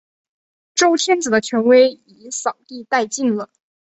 [0.73, 3.51] 周天子的权威已扫地殆尽了。